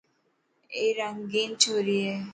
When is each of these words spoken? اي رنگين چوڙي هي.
اي 0.75 0.85
رنگين 0.99 1.51
چوڙي 1.61 1.99
هي. 2.07 2.17